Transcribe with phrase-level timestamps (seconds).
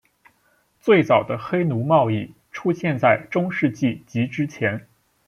[0.79, 4.87] 最早的黑奴贸易出现在中世纪及之前。